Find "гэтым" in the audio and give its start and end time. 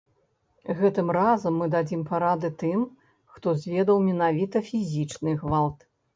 0.77-1.11